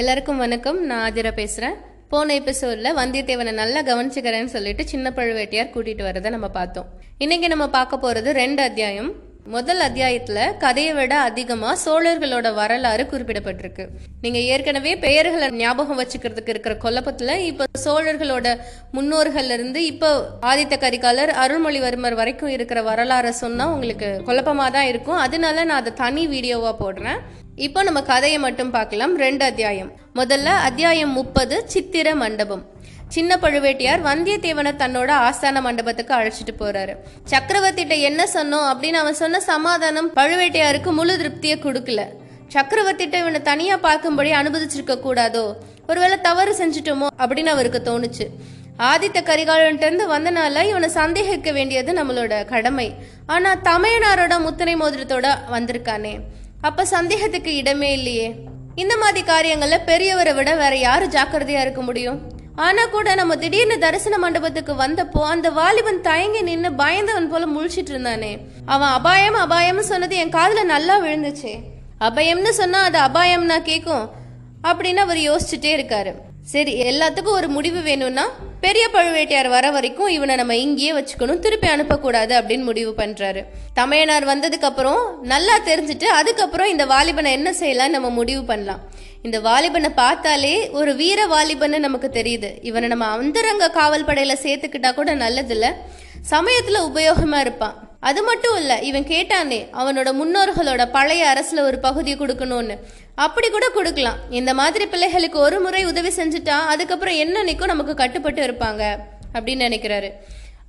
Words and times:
எல்லாருக்கும் 0.00 0.36
வணக்கம். 0.36 0.84
நான் 0.84 1.12
ஆதிரா 1.12 1.32
பேசுகிறேன் 1.32 1.74
போன 2.08 2.34
எபிசோடில் 2.34 2.96
வந்தியத்தேவனை 2.96 3.52
நல்லா 3.52 3.80
கவனிச்சுக்கிறேன்னு 3.82 4.44
சொல்லிட்டு 4.44 4.88
சின்ன 4.88 5.12
பழுவேட்டையார் 5.16 5.72
கூட்டிட்டு 5.74 6.04
வரதை 6.06 6.30
நம்ம 6.30 6.48
பார்த்தோம். 6.48 6.86
இன்றைக்கி 7.18 7.48
நம்ம 7.48 7.68
பார்க்க 7.68 7.98
போகிறது 7.98 8.32
ரெண்டு 8.32 8.62
அத்தியாயம். 8.62 9.10
முதல் 9.44 9.80
அத்தியாயத்துல 9.80 10.56
கதையை 10.56 10.94
விட 10.94 11.18
அதிகமா 11.18 11.76
சோழர்களோட 11.84 12.54
வரலாறு 12.54 13.06
குறிப்பிடப்பட்டிருக்கு. 13.10 13.86
நீங்க 14.20 14.38
ஏற்கனவே 14.38 14.96
பெயர்களை 14.96 15.50
ஞாபகம் 15.50 16.00
வச்சுக்கிறதுக்கு 16.00 16.48
இருக்கிற 16.48 16.74
குழப்பத்துல 16.74 17.38
இப்ப 17.38 17.64
சோழர்களோட 17.84 18.58
முன்னோர்கள்லேருந்து 18.92 19.76
இப்போ 19.76 20.26
ஆதித்த 20.42 20.78
கரிகாலர் 20.78 21.32
அருள்மொழிவர்மர் 21.44 22.14
வரைக்கும் 22.14 22.48
இருக்கிற 22.48 22.82
வரலாறை 22.82 23.28
சொன்னா 23.28 23.72
உங்களுக்கு 23.72 24.22
குழப்பமா 24.26 24.70
தான் 24.70 24.86
இருக்கும். 24.86 25.16
அதனால 25.16 25.64
நான் 25.64 25.80
அதை 25.80 25.92
தனி 25.94 26.26
வீடியோவா 26.28 26.74
போடுறேன். 26.80 27.18
இப்போ 27.56 27.82
நம்ம 27.82 28.02
கதையை 28.02 28.38
மட்டும் 28.38 28.70
பார்க்கலாம். 28.70 29.18
ரெண்டு 29.18 29.44
அத்தியாயம். 29.44 29.92
முதல்ல 30.14 30.44
அத்தியாயம் 30.44 31.12
முப்பது 31.12 31.68
சித்திர 31.68 32.14
மண்டபம். 32.14 32.70
சின்ன 33.14 33.36
பழுவேட்டையார் 33.36 34.02
வந்தியத்தேவனை 34.06 34.70
தன்னோட 34.82 35.10
ஆஸ்தான 35.24 35.60
மண்டபத்துக்கு 35.60 36.12
அழைச்சிட்டு 36.14 36.52
போறாரு. 36.58 36.92
சக்கரவர்த்திட்ட 37.30 38.00
என்ன 38.00 38.22
சொன்னோம் 38.34 38.66
அப்படின்னு 38.70 38.98
அவன் 39.00 39.14
சொன்ன 39.14 39.40
சமாதானம் 39.40 40.08
பழுவேட்டையாருக்கு 40.16 40.90
முழு 40.92 41.14
திருப்தியை 41.16 41.56
கொடுக்கல. 41.64 42.02
சக்கரவர்த்திட்ட 42.54 43.14
இவனை 43.22 43.42
தனியா 43.42 43.76
பார்க்கும்படி 43.76 44.30
அனுமதிச்சிருக்க 44.38 44.96
கூடாதோ? 45.04 45.44
ஒருவேளை 45.86 46.20
தவறு 46.20 46.52
செஞ்சுட்டோமோ 46.60 47.06
அப்படின்னு 47.18 47.52
அவருக்கு 47.54 47.82
தோணுச்சு. 47.84 48.26
ஆதித்த 48.78 49.18
கரிகாலன்ட்ட 49.30 49.86
இருந்து 49.88 50.06
வந்தனால 50.14 50.64
இவனை 50.64 50.88
சந்தேகிக்க 50.88 51.52
வேண்டியது 51.52 51.92
நம்மளோட 51.92 52.44
கடமை. 52.44 52.94
ஆனா 53.26 53.56
தமையனாரோட 53.70 54.40
முத்தனை 54.40 54.76
மோதிரத்தோட 54.76 55.26
வந்திருக்கானே. 55.50 56.14
அப்ப 56.60 56.86
சந்தேகத்துக்கு 56.86 57.54
இடமே 57.54 57.92
இல்லையே. 57.92 58.34
இந்த 58.74 58.96
மாதிரி 58.96 59.22
காரியங்கள்ல 59.32 59.78
பெரியவரை 59.86 60.34
விட 60.34 60.54
வேற 60.54 60.76
யாரு 60.76 61.06
ஜாக்கிரதையா 61.06 61.60
இருக்க 61.66 61.82
முடியும்? 61.82 62.40
ஆனா 62.56 62.86
கூட 62.86 63.14
நம்ம 63.14 63.36
திடீர்னு 63.36 63.78
தரிசன 63.78 64.18
மண்டபத்துக்கு 64.18 64.72
வந்தப்போ 64.72 65.22
அந்த 65.22 65.50
வாலிபன் 65.50 66.00
தயங்கி 66.00 66.42
நின்னு 66.42 66.72
பயந்தவன் 66.72 67.28
போல 67.28 67.46
முழிச்சிட்டு 67.46 67.92
இருந்தானே. 67.92 68.38
அவன் 68.66 68.88
அபாயம் 68.88 69.34
அபாயம்னு 69.34 69.78
சொன்னது 69.78 70.16
என் 70.16 70.30
காதுல 70.30 70.64
நல்லா 70.64 71.00
விழுந்துச்சே. 71.00 71.62
அபயம்னு 72.00 72.48
சொன்னா 72.48 72.82
அது 72.82 72.98
அபாயம்னா 72.98 73.58
கேக்கும் 73.68 74.10
அப்படின்னு 74.62 74.96
அவர் 74.96 75.16
யோசிச்சுட்டே 75.16 75.72
இருக்காரு. 75.78 76.14
சரி 76.44 76.82
எல்லாத்துக்கும் 76.82 77.36
ஒரு 77.38 77.48
முடிவு 77.48 77.80
வேணும்னா 77.80 78.28
பெரிய 78.60 78.88
பழுவேட்டையார் 78.92 79.48
வர 79.48 79.70
வரைக்கும் 79.70 80.08
இவனை 80.08 80.36
நம்ம 80.36 80.56
இங்கேயே 80.56 80.92
வச்சுக்கணும் 80.92 81.38
திருப்பி 81.38 81.68
அனுப்பக்கூடாது 81.68 82.32
அப்படின்னு 82.38 82.62
முடிவு 82.62 82.94
பண்றாரு. 82.96 83.44
தமையனார் 83.74 84.26
வந்ததுக்கு 84.26 84.62
அப்புறம் 84.62 85.18
நல்லா 85.22 85.58
தெரிஞ்சுட்டு 85.58 86.04
அதுக்கப்புறம் 86.04 86.68
இந்த 86.68 86.86
வாலிபனை 86.86 87.32
என்ன 87.32 87.52
செய்யலாம் 87.52 87.90
நம்ம 87.90 88.10
முடிவு 88.10 88.44
பண்ணலாம். 88.44 88.80
இந்த 89.22 89.40
வாலிபனை 89.40 89.88
பார்த்தாலே 89.88 90.70
ஒரு 90.70 90.94
வீர 90.94 91.26
வாலிபன்னு 91.26 91.78
நமக்கு 91.78 92.10
தெரியுது. 92.12 92.52
இவனை 92.62 92.88
நம்ம 92.88 93.04
அந்தரங்க 93.04 93.70
காவல் 93.70 94.04
படையில 94.04 94.36
சேர்த்துக்கிட்டா 94.42 94.94
கூட 94.94 95.14
நல்லதில்ல. 95.14 95.72
சமயத்துல 96.30 96.82
உபயோகமா 96.90 97.40
இருப்பான். 97.40 97.91
அது 98.08 98.20
மட்டும் 98.28 98.56
இல்லை 98.60 98.76
இவன் 98.88 99.06
கேட்டானே 99.12 99.58
அவனோட 99.80 100.10
முன்னோர்களோட 100.20 100.82
பழைய 100.96 101.28
அரசில் 101.32 101.66
ஒரு 101.68 101.78
பகுதி 101.86 102.12
கொடுக்கணும்னு. 102.20 102.76
அப்படி 103.24 103.48
கூட 103.50 103.66
கொடுக்கலாம். 103.76 104.18
இந்த 104.38 104.50
மாதிரி 104.60 104.84
பிள்ளைகளுக்கு 104.92 105.38
ஒரு 105.46 105.58
முறை 105.64 105.82
உதவி 105.90 106.10
செஞ்சுட்டா 106.16 106.56
அதுக்கப்புறம் 106.72 107.20
என்னன்னைக்கும் 107.24 107.72
நமக்கு 107.72 107.94
கட்டுப்பட்டு 108.00 108.42
இருப்பாங்க 108.46 108.82
அப்படின்னு 109.36 109.66
நினைக்கிறாரு. 109.68 110.10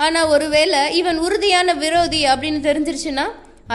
ஆனால் 0.06 0.32
ஒருவேளை 0.36 0.82
இவன் 1.00 1.20
உறுதியான 1.26 1.74
விரோதி 1.84 2.22
அப்படின்னு 2.34 2.62
தெரிஞ்சிருச்சுன்னா 2.70 3.26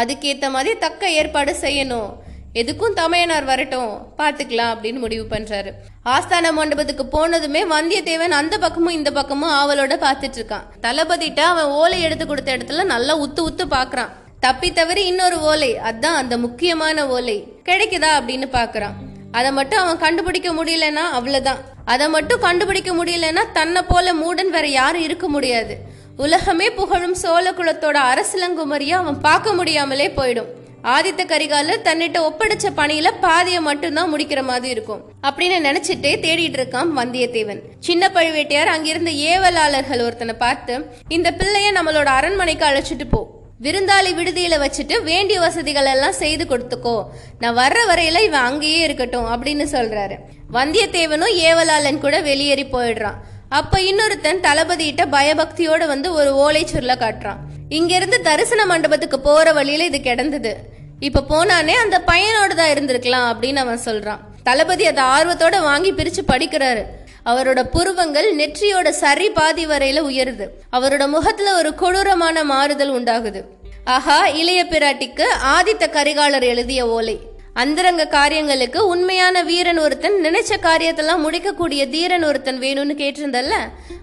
அதுக்கேற்ற 0.00 0.46
மாதிரி 0.56 0.72
தக்க 0.84 1.10
ஏற்பாடு 1.20 1.52
செய்யணும். 1.64 2.10
எதுக்கும் 2.54 2.94
தமையனார் 2.94 3.44
வரட்டும் 3.44 3.90
பார்த்துக்கலாம் 4.18 4.70
அப்படின்னு 4.74 4.98
முடிவு 4.98 5.36
பண்றாரு. 5.36 5.70
ஆஸ்தான 6.04 6.52
மண்டபத்துக்கு 6.52 7.04
போனதுமே 7.14 7.62
வந்தியத்தேவன் 7.74 8.34
அந்த 8.40 8.58
பக்கமும் 8.58 8.92
இந்த 8.92 9.10
பக்கமும் 9.10 9.50
ஆவலோட 9.50 9.96
பார்த்துட்டு 10.04 10.38
இருக்கான். 10.40 10.64
தளபதிட்ட 10.82 11.40
அவன் 11.40 11.64
ஓலை 11.64 12.02
எடுத்து 12.02 12.26
கொடுத்த 12.26 12.56
இடத்துல 12.56 12.84
நல்லா 12.84 13.16
உத்து 13.18 13.42
உத்து 13.48 13.66
பாக்குறான் 13.70 14.12
தப்பி 14.40 14.72
தவறி 14.72 15.06
இன்னொரு 15.06 15.40
ஓலை 15.40 15.74
அதான் 15.74 16.18
அந்த 16.22 16.38
முக்கியமான 16.38 17.06
ஓலை. 17.06 17.48
கிடைக்குதா 17.64 18.10
அப்படின்னு 18.18 18.48
பாக்குறான் 18.52 18.96
அதை 19.32 19.52
மட்டும் 19.52 19.80
அவன் 19.80 19.98
கண்டுபிடிக்க 19.98 20.52
முடியலன்னா 20.52 21.04
அவ்வளவுதான். 21.18 21.58
அதை 21.84 22.08
மட்டும் 22.08 22.40
கண்டுபிடிக்க 22.40 22.92
முடியலன்னா 22.92 23.42
தன்னை 23.52 23.82
போல 23.82 24.14
மூடன் 24.14 24.50
வேற 24.50 24.66
யாரும் 24.68 25.02
இருக்க 25.02 25.28
முடியாது. 25.28 25.76
உலகமே 26.16 26.70
புகழும் 26.70 27.14
சோழ 27.14 27.50
குலத்தோட 27.50 27.98
அரசலங்குமரியா 28.12 28.96
அவன் 29.02 29.20
பார்க்க 29.20 29.52
முடியாமலே 29.52 30.08
போயிடும். 30.08 30.48
ஆதித்த 30.94 31.22
கரிகாலர் 31.24 31.86
தன்னிட்ட 31.86 32.18
ஒப்படைச்ச 32.28 32.66
பணியில 32.76 33.08
பாதியை 33.20 33.60
மட்டும்தான் 33.60 34.12
முடிக்கிற 34.14 34.42
மாதிரி 34.42 34.68
இருக்கும். 34.68 35.02
அப்படின்னு 35.22 35.56
நினைச்சிட்டே 35.68 36.12
தேடிட்டு 36.24 36.58
இருக்கான் 36.58 36.92
வந்தியத்தேவன். 36.96 37.60
சின்ன 37.80 38.10
பழுவேட்டையார் 38.14 38.74
அங்கிருந்த 38.74 39.10
ஏவலாளர்கள் 39.10 40.04
ஒருத்தனை 40.04 40.34
பார்த்து 40.34 40.86
இந்த 41.08 41.30
பிள்ளைய 41.30 41.68
நம்மளோட 41.78 42.04
அரண்மனைக்கு 42.04 42.66
அழைச்சிட்டு 42.66 43.06
போ. 43.10 43.36
விருந்தாளி 43.62 44.10
விடுதியில 44.16 44.56
வச்சுட்டு 44.64 45.02
வேண்டிய 45.02 45.40
வசதிகள் 45.40 45.86
எல்லாம் 45.86 46.12
செய்து 46.12 46.44
கொடுத்துக்கோ. 46.44 46.96
நான் 47.38 47.56
வர்ற 47.56 47.78
வரையில 47.88 48.22
இவன் 48.24 48.46
அங்கேயே 48.50 48.80
இருக்கட்டும் 48.80 49.28
அப்படின்னு 49.28 49.66
சொல்றாரு. 49.76 50.16
வந்தியத்தேவனும் 50.52 51.34
ஏவலாளன் 51.48 51.98
கூட 51.98 52.20
வெளியேறி 52.20 52.64
போயிடுறான். 52.64 53.18
அப்ப 53.48 53.78
இன்னொருத்தன் 53.78 54.44
தளபதியிட்ட 54.46 55.02
பயபக்தியோட 55.16 55.86
வந்து 55.86 56.12
ஒரு 56.12 56.34
ஓலை 56.34 56.66
சுருள 56.72 56.94
காட்டுறான். 56.94 57.42
இங்கிருந்து 57.68 58.22
தரிசன 58.22 58.66
மண்டபத்துக்கு 58.66 59.20
போற 59.20 59.52
வழியில 59.52 59.84
இது 59.84 60.00
கிடந்தது. 60.00 60.52
இப்ப 61.00 61.24
போனானே 61.28 61.74
அந்த 61.84 62.02
பையனோட 62.06 62.54
தான் 62.54 62.70
இருந்திருக்கலாம் 62.70 63.26
அப்படின்னு 63.32 63.56
அவன் 63.56 63.80
சொல்றான். 63.84 64.18
தளபதி 64.42 64.86
அதை 64.86 65.04
ஆர்வத்தோட 65.04 65.62
வாங்கி 65.62 65.92
பிரிச்சு 65.92 66.22
படிக்கிறாரு. 66.28 66.82
அவரோட 67.26 67.62
புருவங்கள் 67.62 68.36
நெற்றியோட 68.36 68.88
சரி 68.88 69.30
பாதி 69.30 69.66
வரையில 69.66 69.98
உயருது. 69.98 70.62
அவரோட 70.72 71.08
முகத்துல 71.08 71.56
ஒரு 71.56 71.74
கொடூரமான 71.74 72.44
மாறுதல் 72.44 72.92
உண்டாகுது. 73.00 73.42
ஆஹா 73.84 74.26
இளைய 74.26 74.64
பிராட்டிக்கு 74.64 75.26
ஆதித்த 75.56 75.90
கரிகாலர் 75.90 76.42
எழுதிய 76.42 76.88
ஓலை. 76.88 77.20
அந்தரங்க 77.52 78.06
காரியங்களுக்கு 78.06 78.86
உண்மையான 78.86 79.42
வீரன் 79.42 79.78
ஒருத்தன் 79.78 80.18
நினைச்ச 80.24 80.56
காரியத்தெல்லாம் 80.62 81.24
முடிக்கக்கூடிய 81.26 81.88
தீரன் 81.88 82.24
ஒருத்தன் 82.24 82.60
வேணும்னு 82.60 82.94
கேட்டிருந்தல்ல? 83.02 83.54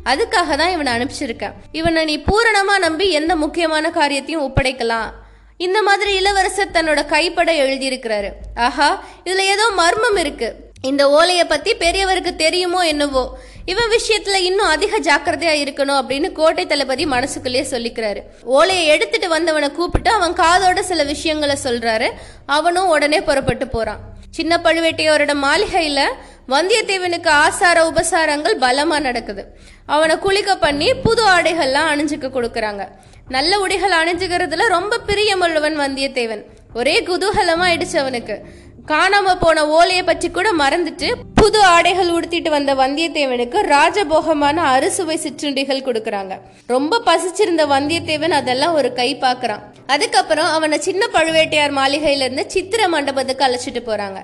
அதுக்காக 0.06 0.56
தான் 0.56 0.72
இவனை 0.72 0.94
அனுப்பிச்சிருக்கேன். 0.94 1.54
இவனை 1.72 2.06
நீ 2.06 2.18
பூரணமா 2.18 2.80
நம்பி 2.80 3.12
எந்த 3.12 3.36
முக்கியமான 3.36 3.92
காரியத்தையும் 3.92 4.44
ஒப்படைக்கலாம். 4.48 5.10
இந்த 5.58 5.82
மாதிரி 5.82 6.14
இளவரசர் 6.14 6.72
தன்னோட 6.72 7.06
கைப்பட 7.06 7.52
எழுதியிருக்கிறாரு. 7.54 8.32
ஆஹா 8.56 9.04
இதுல 9.24 9.38
ஏதோ 9.38 9.70
மர்மம் 9.70 10.16
இருக்கு. 10.16 10.56
இந்த 10.82 11.10
ஓலையை 11.10 11.46
பத்தி 11.46 11.76
பெரியவருக்கு 11.76 12.36
தெரியுமோ 12.36 12.88
என்னவோ? 12.88 13.38
இவன் 13.66 13.90
விஷயத்துல 13.90 14.34
இன்னும் 14.34 14.66
அதிக 14.66 15.00
ஜாக்கிரதையா 15.00 15.54
இருக்கணும் 15.64 16.02
அப்படின்னு 16.02 16.32
கோட்டை 16.32 16.66
தளபதி 16.66 17.06
மனசுக்குள்ளேயே 17.06 17.66
சொல்லிக்கிறாரு. 17.70 18.22
ஓலையை 18.44 18.86
எடுத்துட்டு 18.86 19.30
வந்தவனை 19.30 19.72
கூப்பிட்டு 19.72 20.10
அவன் 20.10 20.34
காதோட 20.34 20.80
சில 20.80 21.04
விஷயங்களை 21.04 21.58
சொல்றாரு. 21.64 22.12
அவனும் 22.46 22.88
உடனே 22.88 23.22
புறப்பட்டு 23.22 23.68
போறான். 23.68 24.14
சின்ன 24.30 24.60
பழுவேட்டையோரோட 24.64 25.34
மாளிகையில 25.44 26.06
வந்தியத்தேவனுக்கு 26.54 27.28
ஆசார 27.28 27.78
உபசாரங்கள் 27.90 28.56
பலமா 28.60 29.00
நடக்குது. 29.00 29.44
அவனை 29.86 30.18
குளிக்க 30.18 30.58
பண்ணி 30.58 30.94
புது 30.94 31.24
ஆடைகள்லாம் 31.26 31.90
அணிஞ்சுக்க 31.94 32.28
கொடுக்குறாங்க. 32.36 32.84
நல்ல 33.30 33.60
உடைகள் 33.60 33.96
அணிஞ்சுக்கிறதுல 34.02 34.68
ரொம்ப 34.68 35.00
பிரியமுள்ளவன் 35.08 35.80
வந்தியத்தேவன். 35.84 36.44
ஒரே 36.74 36.96
குதூகலமா 37.02 37.66
ஆயிடுச்சு 37.70 37.98
அவனுக்கு. 37.98 38.38
காணாம 38.92 39.36
போன 39.40 39.68
ஓலையை 39.68 40.04
பற்றி 40.04 40.28
கூட 40.30 40.52
மறந்துட்டு 40.60 41.08
புது 41.36 41.60
ஆடைகள் 41.62 42.10
உடுத்திட்டு 42.10 42.50
வந்த 42.50 42.72
வந்தியத்தேவனுக்கு 42.76 43.60
ராஜபோகமான 43.74 44.58
அறுசுவை 44.74 45.18
சிற்றுண்டிகள் 45.18 45.86
கொடுக்கறாங்க. 45.88 46.34
ரொம்ப 46.68 47.02
பசிச்சிருந்த 47.06 47.64
வந்தியத்தேவன் 47.74 48.38
அதெல்லாம் 48.42 48.74
ஒரு 48.74 48.94
கை 48.94 49.10
பாக்குறான் 49.16 49.64
அதுக்கப்புறம் 49.88 50.46
அவனை 50.46 50.80
சின்ன 50.80 51.06
பழுவேட்டையார் 51.14 51.78
மாளிகையில 51.82 52.28
இருந்து 52.28 52.46
சித்திர 52.48 52.88
மண்டபத்துக்கு 52.88 53.46
அழைச்சிட்டு 53.46 53.84
போறாங்க. 53.92 54.22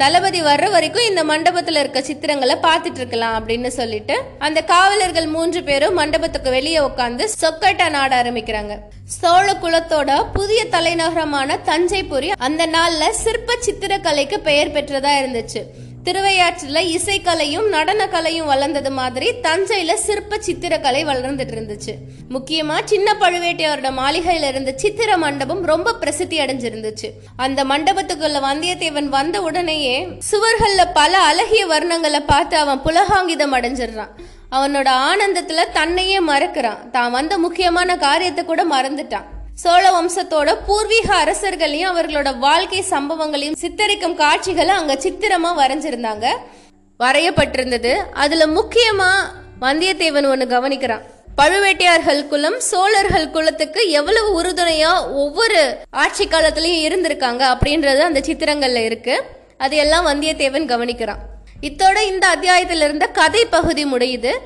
தளபதி 0.00 0.40
வர்ற 0.42 0.70
வரைக்கும் 0.70 1.06
இந்த 1.08 1.22
மண்டபத்துல 1.24 1.80
இருக்க 1.82 2.00
சித்திரங்களை 2.00 2.54
பார்த்துட்டு 2.64 3.00
இருக்கலாம் 3.00 3.34
அப்படின்னு 3.38 3.70
சொல்லிட்டு 3.76 4.14
அந்த 4.38 4.62
காவலர்கள் 4.70 5.26
மூன்று 5.26 5.60
பேரும் 5.68 5.98
மண்டபத்துக்கு 6.00 6.50
வெளியே 6.50 6.78
உட்காந்து 6.78 7.24
சொக்கட்டா 7.42 7.86
நாட 7.90 8.22
ஆரம்பிக்கிறாங்க. 8.22 8.74
சோழ 9.20 9.46
குலத்தோட 9.62 10.10
புதிய 10.32 10.60
தலைநகரமான 10.74 11.58
தஞ்சைபுரி 11.70 12.30
அந்த 12.48 12.66
நாள்ல 12.66 13.10
சிற்ப 13.22 13.58
சித்திரக்கலைக்கு 13.66 14.38
பெயர் 14.48 14.74
பெற்றதா 14.76 15.14
இருந்துச்சு. 15.22 15.62
திருவையாற்றில் 16.06 16.80
இசைக்கலையும் 16.96 17.68
நடனக்கலையும் 17.74 18.48
வளர்ந்தது 18.52 18.90
மாதிரி 18.98 19.28
தஞ்சையில் 19.46 20.02
சிற்ப 20.06 20.38
சித்திரக்கலை 20.46 21.02
வளர்ந்துட்டு 21.10 21.54
இருந்துச்சு. 21.56 21.92
முக்கியமாக 22.34 22.82
சின்ன 22.92 23.16
பழுவேட்டையாரோட 23.20 23.90
மாளிகையில் 24.00 24.48
இருந்த 24.48 24.72
சித்திர 24.82 25.16
மண்டபம் 25.24 25.62
ரொம்ப 25.72 25.94
பிரசித்தி 26.02 26.38
அடைஞ்சிருந்துச்சு. 26.38 27.10
அந்த 27.36 27.64
மண்டபத்துக்குள்ள 27.64 28.40
வந்தியத்தேவன் 28.48 29.10
வந்த 29.18 29.42
உடனேயே 29.42 29.96
சுவர்களில் 30.30 30.94
பல 31.00 31.12
அழகிய 31.30 31.64
வர்ணங்களை 31.66 32.22
பார்த்து 32.32 32.56
அவன் 32.56 32.84
புலகாங்கிதம் 32.86 33.56
அடைஞ்சிடுறான். 33.58 34.14
அவனோட 34.56 34.88
ஆனந்தத்தில் 35.10 35.72
தன்னையே 35.72 36.20
மறக்கிறான். 36.30 36.90
தான் 36.90 37.14
வந்த 37.18 37.38
முக்கியமான 37.38 37.96
காரியத்தை 37.96 38.44
கூட 38.44 38.64
மறந்துட்டான். 38.64 39.28
சோழ 39.54 39.90
வம்சத்தோட 39.90 40.56
பூர்வீக 40.66 41.14
அரசர்களையும் 41.14 41.90
அவர்களோட 41.90 42.38
வாழ்க்கை 42.38 42.84
சம்பவங்களையும் 42.90 43.56
சித்தரிக்கும் 43.60 44.14
காட்சிகளை 44.14 44.74
அங்க 44.74 44.94
சித்திரமா 44.94 45.58
வரைஞ்சிருந்தாங்க. 45.58 46.26
வரையப்பட்டிருந்தது. 46.98 47.94
அதுல 48.12 48.46
முக்கியமா 48.46 49.10
வந்தியத்தேவன் 49.60 50.26
ஒண்ணு 50.26 50.46
கவனிக்கிறான். 50.46 51.00
பழுவேட்டையார்கள் 51.36 52.26
குலம் 52.26 52.60
சோழர்கள் 52.60 53.30
குலத்துக்கு 53.30 53.90
எவ்வளவு 53.90 54.42
உறுதுணையா 54.42 55.12
ஒவ்வொரு 55.12 55.78
ஆட்சி 55.90 56.26
காலத்திலயும் 56.26 56.92
இருந்திருக்காங்க 56.92 57.56
அப்படின்றது 57.56 57.98
அந்த 57.98 58.20
சித்திரங்கள்ல 58.20 58.74
இருக்கு. 58.74 59.22
அதையெல்லாம் 59.58 60.06
வந்தியத்தேவன் 60.06 60.66
கவனிக்கிறான். 60.66 61.18
இத்தோட 61.62 62.00
இந்த 62.00 62.36
அத்தியாயத்துல 62.36 62.84
இருந்த 62.84 63.06
கதை 63.06 63.44
பகுதி 63.44 63.84
முடியுது. 63.84 64.38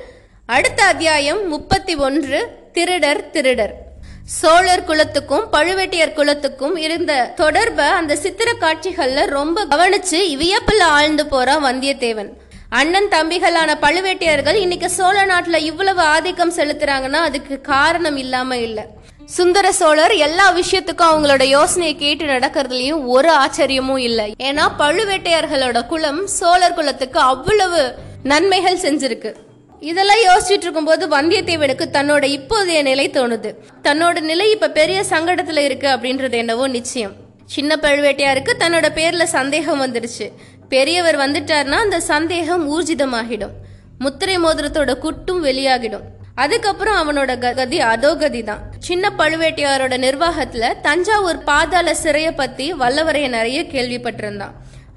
அடுத்த 0.45 0.83
அத்தியாயம் 0.83 1.47
முப்பத்தி 1.47 1.95
ஒன்று 1.95 2.49
திருடர் 2.73 3.29
திருடர். 3.29 3.87
சோழர் 4.37 4.83
குலத்துக்கும் 4.83 5.47
பழுவேட்டையர் 5.51 6.13
குலத்துக்கும் 6.13 6.75
இருந்த 6.75 7.31
தொடர்பை 7.35 7.85
அந்த 7.85 8.15
சித்திர 8.15 8.51
காட்சிகள்ல 8.59 9.25
ரொம்ப 9.25 9.65
கவனிச்சு 9.65 10.19
வியப்புல 10.41 10.81
ஆழ்ந்து 10.81 11.27
போறான் 11.27 11.63
வந்தியத்தேவன். 11.63 12.29
அண்ணன் 12.69 13.07
தம்பிகளான 13.07 13.75
பழுவேட்டையர்கள் 13.81 14.53
இன்னைக்கு 14.53 14.89
சோழ 14.89 15.25
நாட்டுல 15.25 15.57
இவ்வளவு 15.57 16.01
ஆதிக்கம் 16.01 16.53
செலுத்துறாங்கன்னா 16.53 17.21
அதுக்கு 17.29 17.61
காரணம் 17.61 18.17
இல்லாம 18.17 18.57
இல்ல. 18.57 18.85
சுந்தர 19.25 19.71
சோழர் 19.71 20.11
எல்லா 20.11 20.53
விஷயத்துக்கும் 20.55 21.11
அவங்களோட 21.11 21.43
யோசனையை 21.43 21.95
கேட்டு 21.95 22.25
நடக்கிறதுலயும் 22.25 23.05
ஒரு 23.05 23.33
ஆச்சரியமும் 23.33 23.97
இல்லை. 23.97 24.35
ஏன்னா 24.43 24.67
பழுவேட்டையர்களோட 24.79 25.85
குலம் 25.85 26.27
சோழர் 26.27 26.73
குலத்துக்கு 26.73 27.19
அவ்வளவு 27.19 27.93
நன்மைகள் 28.23 28.77
செஞ்சிருக்கு. 28.77 29.33
இதெல்லாம் 29.79 30.17
யோசிச்சுட்டு 30.17 30.65
இருக்கும்போது 30.65 31.07
வந்தியத்தேவனுக்கு 31.07 31.85
தன்னோட 31.93 32.23
இப்போதைய 32.37 32.81
நிலை 32.81 33.09
தோணுது. 33.09 33.55
தன்னோட 33.83 34.19
நிலை 34.19 34.51
இப்ப 34.51 34.69
பெரிய 34.69 35.03
சங்கடத்துல 35.09 35.57
இருக்கு 35.57 35.87
அப்படின்றது 35.87 36.31
என்னவோ 36.31 36.67
நிச்சயம். 36.67 37.15
சின்ன 37.45 37.75
பழுவேட்டையாருக்கு 37.81 38.51
தன்னோட 38.59 38.87
பேர்ல 38.95 39.23
சந்தேகம் 39.23 39.81
வந்துடுச்சு 39.81 40.31
பெரியவர் 40.69 41.17
வந்துட்டார்னா 41.17 41.79
அந்த 41.85 41.99
சந்தேகம் 41.99 42.65
ஊர்ஜிதமாகிடும். 42.71 43.55
முத்திரை 43.99 44.37
மோதிரத்தோட 44.37 44.93
குட்டும் 44.97 45.43
வெளியாகிடும். 45.43 46.05
அதுக்கப்புறம் 46.35 46.99
அவனோட 46.99 47.55
கதி 47.55 47.79
அதோகதி 47.79 48.43
தான் 48.43 48.71
சின்ன 48.79 49.11
பழுவேட்டையாரோட 49.17 49.95
நிர்வாகத்துல 50.05 50.81
தஞ்சாவூர் 50.81 51.43
பாதாள 51.43 51.95
சிறைய 52.03 52.31
பத்தி 52.31 52.73
வல்லவரைய 52.73 53.29
நிறைய 53.29 53.63
கேள்விப்பட்டிருந்தான். 53.63 54.53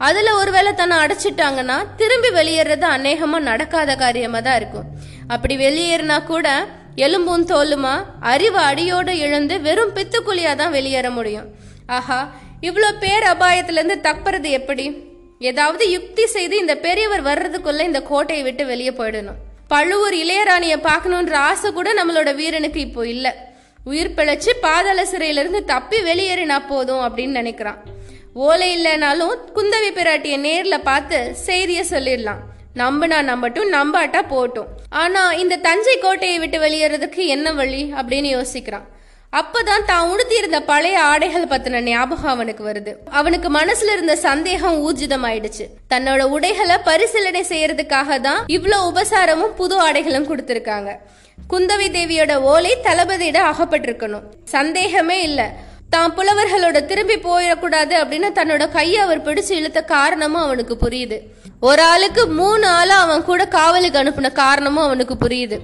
அதுல 0.09 0.31
ஒருவேளை 0.41 0.71
தன்னை 0.81 0.97
அடைச்சிட்டாங்கன்னா 1.05 1.77
திரும்பி 2.01 2.31
வெளியேறது 2.39 2.87
அநேகமா 2.97 3.39
நடக்காத 3.51 3.91
காரியமா 4.05 4.41
தான் 4.47 4.59
இருக்கும். 4.61 4.87
அப்படி 5.35 5.55
வெளியேறினா 5.67 6.17
கூட 6.31 6.49
எலும்பும் 7.07 7.45
தோலுமா 7.53 7.93
அறிவு 8.33 8.61
அடியோடு 8.71 9.13
இழந்து 9.27 9.55
வெறும் 9.67 9.95
பித்துக்குழியா 9.99 10.53
தான் 10.63 10.75
வெளியேற 10.79 11.07
முடியும். 11.19 11.47
ஆஹா 11.99 12.21
இவ்வளோ 12.69 12.91
பேர் 13.05 13.25
அபாயத்திலேருந்து 13.35 13.99
தப்புறது 14.09 14.49
எப்படி? 14.59 14.87
ஏதாவது 15.51 15.85
யுக்தி 15.95 16.25
செய்து 16.35 16.55
இந்த 16.63 16.75
பெரியவர் 16.87 17.23
வர்றதுக்குள்ள 17.31 17.81
இந்த 17.91 18.01
கோட்டையை 18.11 18.43
விட்டு 18.49 18.65
வெளியே 18.73 18.93
போயிடணும். 18.99 19.39
பழுவூர் 19.73 20.17
இளையராணியை 20.25 20.77
பார்க்கணுன்ற 20.91 21.35
ஆசை 21.49 21.69
கூட 21.79 21.91
நம்மளோட 21.99 22.31
வீரனுக்கு 22.41 22.81
இப்போ 22.89 23.03
இல்லை. 23.15 23.33
உயிர் 23.91 24.15
பிழைச்சி 24.19 24.53
பாதாள 24.67 25.01
சிறையிலிருந்து 25.13 25.61
தப்பி 25.73 25.99
வெளியேறினா 26.09 26.59
போதும் 26.73 27.03
அப்படின்னு 27.07 27.41
நினைக்கிறான். 27.41 27.81
ஓலை 28.35 28.67
இல்லைனாலும் 28.77 29.33
குந்தவி 29.57 29.89
பிராட்டிய 29.97 30.35
நேர்ல 30.45 30.77
பார்த்து 30.87 31.19
செய்திய 31.47 31.81
சொல்லிடலாம். 31.91 32.39
நம்பினா 32.81 33.19
நம்பட்டும் 33.31 33.73
நம்பாட்டா 33.75 34.21
போட்டும். 34.31 34.69
ஆனா 35.03 35.23
இந்த 35.43 35.59
தஞ்சை 35.67 35.97
கோட்டையை 36.05 36.39
விட்டு 36.43 36.59
வெளியேறதுக்கு 36.63 37.23
என்ன 37.35 37.53
வழி 37.59 37.83
அப்படின்னு 37.99 38.29
யோசிக்கிறான். 38.37 38.87
அப்பதான் 39.41 39.85
தான் 39.91 40.09
உடுத்தியிருந்த 40.13 40.59
பழைய 40.71 40.97
ஆடைகள் 41.11 41.51
பத்தின 41.51 41.83
ஞாபகம் 41.89 42.33
அவனுக்கு 42.35 42.63
வருது. 42.69 42.93
அவனுக்கு 43.19 43.51
மனசுல 43.59 43.93
இருந்த 43.97 44.17
சந்தேகம் 44.29 44.79
ஊர்ஜிதம் 44.87 45.27
ஆயிடுச்சு 45.29 45.67
தன்னோட 45.93 46.23
உடைகளை 46.37 46.79
பரிசீலனை 46.89 47.43
செய்யறதுக்காக 47.53 48.19
தான் 48.29 48.41
இவ்வளோ 48.57 48.79
உபசாரமும் 48.91 49.55
புது 49.61 49.77
ஆடைகளும் 49.87 50.29
கொடுத்திருக்காங்க. 50.31 50.93
குந்தவி 51.53 51.89
தேவியோட 51.99 52.33
ஓலை 52.53 52.73
தளபதியிட 52.89 53.39
அகப்பட்டிருக்கணும். 53.51 54.27
சந்தேகமே 54.57 55.19
இல்லை. 55.29 55.49
தான் 55.95 56.15
புலவர்களோட 56.17 56.79
திரும்பி 56.91 57.17
போயிடக்கூடாது 57.29 57.95
அப்படின்னு 58.03 58.29
தன்னோட 58.39 58.65
கையை 58.77 58.99
அவர் 59.05 59.25
பிடிச்சு 59.27 59.53
இழுத்த 59.61 59.81
காரணமும் 59.95 60.45
அவனுக்கு 60.47 60.75
புரியுது. 60.85 61.19
ஒரு 61.69 61.83
ஆளுக்கு 61.93 62.23
மூணு 62.41 62.67
ஆளா 62.79 62.97
அவன் 63.07 63.25
கூட 63.31 63.43
காவலுக்கு 63.57 64.01
அனுப்பின 64.03 64.33
காரணமும் 64.43 64.87
அவனுக்கு 64.89 65.17
புரியுது. 65.25 65.59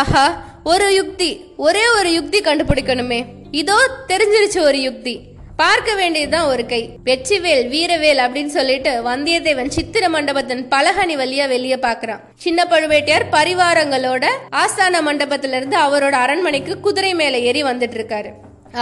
ஆஹா 0.00 0.26
ஒரு 0.72 0.86
யுக்தி 0.94 1.30
ஒரே 1.66 1.84
ஒரு 1.98 2.10
யுக்தி 2.18 2.38
கண்டுபிடிக்கணுமே. 2.40 3.20
இதோ 3.62 3.78
தெரிஞ்சிருச்சு 4.12 4.60
ஒரு 4.68 4.78
யுக்தி. 4.86 5.14
பார்க்க 5.60 5.90
வேண்டியதுதான் 6.00 6.48
ஒரு 6.52 6.64
கை. 6.72 6.80
வெற்றிவேல் 7.04 7.62
வீரவேல் 7.74 8.20
அப்படின்னு 8.24 8.52
சொல்லிட்டு 8.56 8.90
வந்தியத்தேவன் 9.06 9.70
சித்திர 9.76 10.04
மண்டபத்தின் 10.14 10.64
பலகனி 10.74 11.14
வழியா 11.20 11.44
வெளியே 11.54 11.78
பாக்குறான். 11.86 12.24
சின்ன 12.44 12.66
பழுவேட்டையார் 12.72 13.24
பரிவாரங்களோட 13.36 14.24
ஆஸ்தான 14.62 15.00
மண்டபத்துல 15.08 15.58
இருந்து 15.60 15.78
அவரோட 15.86 16.16
அரண்மனைக்கு 16.24 16.74
குதிரை 16.86 17.14
மேல 17.22 17.38
ஏறி 17.50 17.62
வந்துட்டு 17.70 17.98
இருக்காரு. 18.00 18.32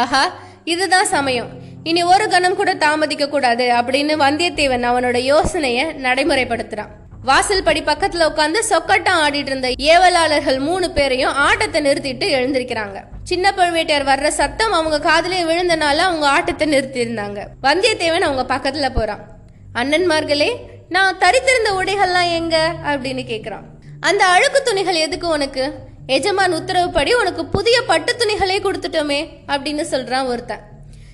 ஆஹா 0.05 0.25
இதுதான் 0.64 1.06
சமயம். 1.06 1.49
இனி 1.82 2.02
ஒரு 2.02 2.28
கணம் 2.28 2.56
கூட 2.56 2.75
தாமதிக்க 2.75 3.28
கூடாது 3.28 3.64
அப்படின்னு 3.64 4.14
வந்தியத்தேவன் 4.25 4.84
அவனோட 4.84 5.16
யோசனையை 5.16 5.84
நடைமுறைப்படுத்துறான். 5.84 6.88
வாசல் 7.22 7.62
படி 7.62 7.82
பக்கத்துல 7.82 8.28
உட்காந்து 8.34 8.56
சொக்கட்டம் 8.70 9.19
ஆடிட்டு 9.26 9.46
இருந்த 9.46 9.69
ஏவலாளர்கள் 9.69 10.58
மூணு 10.58 10.90
பேரையும் 10.90 11.34
ஆட்டத்தை 11.34 11.81
நிறுத்திட்டு 11.81 12.28
எழுந்திருக்கிறாங்க. 12.38 13.02
சின்ன 13.22 13.52
பழுவேட்டையர் 13.56 14.05
வர்ற 14.05 14.28
சத்தம் 14.28 14.72
அவங்க 14.72 15.00
காதலே 15.00 15.43
விழுந்தனால 15.43 15.96
அவங்க 15.96 16.28
ஆட்டத்தை 16.28 16.67
நிறுத்தி 16.67 17.05
இருந்தாங்க 17.05 17.46
வந்தியத்தேவன் 17.62 18.20
அவங்க 18.20 18.55
பக்கத்துல 18.55 18.94
போறான். 18.94 19.26
அண்ணன்மார்களே 19.75 20.56
நான் 20.88 21.19
தரித்திருந்த 21.19 21.72
உடைகள்லாம் 21.78 22.34
எங்க? 22.34 22.72
அப்படின்னு 22.84 23.22
கேக்குறான். 23.32 23.64
அந்த 24.00 24.25
அழுக்கு 24.25 24.62
துணிகள் 24.62 24.94
எதுக்கு 24.94 25.28
உனக்கு? 25.28 25.75
எஜமான் 26.06 26.53
உத்தரவுப்படி 26.53 27.15
உனக்கு 27.15 27.45
புதிய 27.45 27.83
பட்டு 27.83 28.15
துணிகளே 28.19 28.56
கொடுத்துட்டோமே 28.59 29.27
அப்படின்னு 29.47 29.81
சொல்கிறான் 29.81 30.27
ஒருத்தன். 30.27 30.61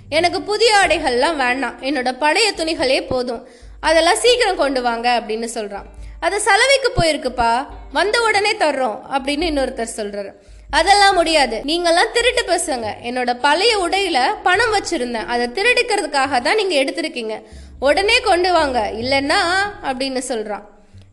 எனக்கு 0.09 0.43
புதிய 0.43 0.77
ஆடைகள்லாம் 0.87 1.37
வேண்டாம். 1.37 1.83
என்னோட 1.83 2.19
பழைய 2.19 2.53
துணிகளே 2.57 3.07
போதும். 3.07 3.49
அதெல்லாம் 3.81 4.17
சீக்கிரம் 4.17 4.57
கொண்டு 4.57 4.83
வாங்க 4.83 5.23
அப்படின்னு 5.23 5.45
சொல்கிறான் 5.45 5.87
அது 6.21 6.41
சலவைக்கு 6.41 6.93
போயிருக்குப்பா. 6.97 7.67
வந்த 7.93 8.23
உடனே 8.23 8.53
தர்றோம் 8.53 8.99
அப்படின்னு 9.13 9.45
இன்னொருத்தர் 9.51 9.97
சொல்கிறாரு 9.97 10.33
அதெல்லாம் 10.71 11.15
முடியாது. 11.15 11.63
நீங்கெல்லாம் 11.67 12.13
திருட்டு 12.13 12.43
பசங்க. 12.47 12.87
என்னோட 13.05 13.39
பழைய 13.41 13.79
உடையில 13.79 14.35
பணம் 14.43 14.75
வச்சிருந்தேன். 14.75 15.27
அதை 15.27 15.49
திருடிக்கிறதுக்காக 15.49 16.41
தான் 16.41 16.55
நீங்க 16.55 16.75
எடுத்திருக்கீங்க. 16.85 17.43
உடனே 17.81 18.21
கொண்டு 18.21 18.53
வாங்க. 18.53 18.91
இல்லைன்னா 18.95 19.39
அப்படின்னு 19.82 20.23
சொல்றான். 20.29 20.65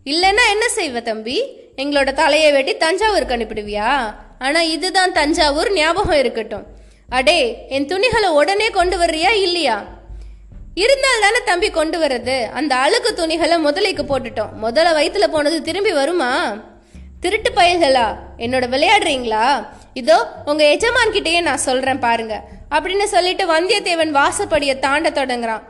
இல்லைன்னா 0.06 0.46
என்ன 0.52 0.66
செய்வ 0.76 1.02
தம்பி? 1.02 1.66
எங்களோட 1.78 2.14
தலையை 2.14 2.52
வெட்டி 2.52 2.78
தஞ்சாவூருக்கு 2.78 3.36
அனுப்பிடுவியா? 3.36 4.16
ஆனா 4.40 4.62
இதுதான் 4.62 5.14
தஞ்சாவூர் 5.14 5.74
ஞாபகம் 5.74 6.18
இருக்கட்டும். 6.18 6.66
அடே 7.10 7.68
என் 7.70 7.86
துணிகளை 7.86 8.30
உடனே 8.30 8.70
கொண்டு 8.70 8.98
வர்றியா 8.98 9.32
இல்லையா? 9.32 9.84
இருந்தால் 10.74 11.22
தானே 11.22 11.38
தம்பி 11.46 11.70
கொண்டு 11.70 12.00
வர்றது? 12.00 12.50
அந்த 12.50 12.76
அழுக்கு 12.76 13.14
துணிகளை 13.14 13.66
முதலைக்கு 13.66 14.04
போட்டுட்டோம். 14.04 14.50
முதல்ல 14.64 14.94
வயிற்றுல 14.98 15.28
போனது 15.28 15.62
திரும்பி 15.62 15.92
வருமா? 15.92 16.58
திருட்டு 17.20 17.52
பயல்களா? 17.56 18.16
என்னோட 18.38 18.66
விளையாடுறீங்களா? 18.74 19.68
இதோ 19.94 20.32
உங்க 20.46 20.64
எஜமான் 20.64 21.12
கிட்டேயே 21.12 21.42
நான் 21.42 21.58
சொல்றேன் 21.58 22.00
பாருங்க. 22.00 22.44
அப்படின்னு 22.72 23.04
சொல்லிட்டு 23.04 23.46
வந்தியத்தேவன் 23.46 24.16
வாசப்படியை 24.16 24.80
தாண்ட 24.80 25.10
தொடங்குறான். 25.10 25.62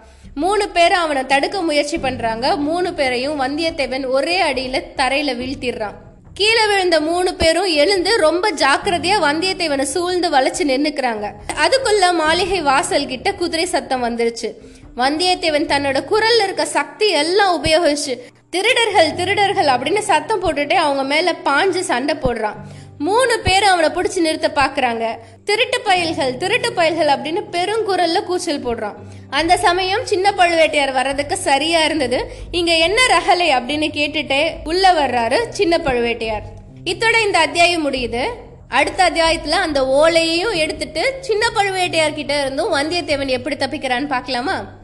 மூணு 0.44 0.70
பேரும் 0.70 1.00
அவனை 1.00 1.26
தடுக்க 1.26 1.62
முயற்சி 1.62 1.98
பண்றாங்க. 1.98 2.56
மூணு 2.56 2.94
பேரையும் 2.94 3.40
வந்தியத்தேவன் 3.42 4.08
ஒரே 4.08 4.36
அடியில 4.42 4.82
தரையில 4.98 5.32
வீழ்த்திடுறான். 5.40 5.96
கீழே 6.34 6.66
விழுந்த 6.68 7.02
மூணு 7.02 7.34
பேரும் 7.34 7.66
எழுந்து 7.66 8.18
ரொம்ப 8.18 8.52
ஜாக்கிரதையா 8.52 9.18
வந்தியத்தேவனை 9.26 9.82
சூழ்ந்து 9.82 10.30
வளைச்சு 10.30 10.64
நின்னுக்கிறாங்க. 10.72 11.32
அதுக்குள்ள 11.64 12.14
மாளிகை 12.14 12.62
வாசல் 12.62 13.08
கிட்ட 13.08 13.34
குதிரை 13.34 13.66
சத்தம் 13.66 14.04
வந்துருச்சு. 14.04 14.52
வந்தியத்தேவன் 14.98 15.70
தன்னோட 15.72 16.04
குரல்ல 16.12 16.44
இருக்க 16.44 16.66
சக்தி 16.66 17.10
எல்லாம் 17.10 17.64
உபயோகிச்சு. 17.64 18.20
திருடர்கள் 18.50 19.14
திருடர்கள் 19.14 19.68
அப்படின்னு 19.68 20.00
சத்தம் 20.00 20.44
போட்டுட்டே 20.44 20.74
அவங்க 20.74 21.04
மேல 21.04 21.36
பாஞ்சு 21.46 21.80
சண்டை 21.80 22.16
போடுறான். 22.16 22.56
மூணு 22.98 23.40
பேரும் 23.40 23.70
அவனை 23.70 23.90
பிடிச்சி 23.90 24.20
நிறுத்த 24.20 24.52
பாக்குறாங்க. 24.56 25.06
திருட்டு 25.44 25.82
பயல்கள் 25.82 26.38
திருட்டு 26.38 26.74
பயல்கள் 26.74 27.12
அப்படின்னு 27.16 27.42
பெருங்குரல்ல 27.52 28.24
கூச்சல் 28.24 28.66
போடுறான். 28.66 28.96
அந்த 29.30 29.58
சமயம் 29.58 30.06
சின்ன 30.06 30.32
பழுவேட்டையார் 30.32 30.94
வர்றதுக்கு 30.94 31.38
சரியா 31.38 31.84
இருந்தது. 31.84 32.32
இங்க 32.52 32.78
என்ன 32.78 33.02
ரகலை 33.16 33.50
அப்படின்னு 33.60 33.90
கேட்டுட்டே 34.00 34.42
உள்ள 34.64 34.92
வர்றாரு 34.92 35.50
சின்ன 35.50 35.78
பழுவேட்டையார். 35.78 36.44
இத்தோட 36.86 37.26
இந்த 37.26 37.40
அத்தியாயம் 37.40 37.94
முடியுது. 37.94 38.24
அடுத்த 38.70 39.10
அத்தியாயத்துல 39.10 39.50
அந்த 39.50 39.82
ஓலையையும் 39.82 40.56
எடுத்துட்டு 40.56 41.16
சின்ன 41.20 41.50
பழுவேட்டையார் 41.56 42.14
கிட்ட 42.14 42.42
இருந்தும் 42.42 42.74
வந்தியத்தேவன் 42.74 43.28
எப்படி 43.28 43.56
தப்பிக்கிறான்னு 43.56 44.08
பார்க்கலாமா 44.08 44.76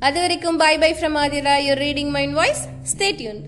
அது 0.00 0.20
வரைக்கும் 0.20 0.56
bye 0.56 0.78
bye 0.78 0.94
from 0.94 1.18
Aadhira. 1.24 1.56
Your 1.66 1.82
reading 1.84 2.08
mind 2.08 2.32
voice 2.32 2.66
stay tuned 2.92 3.40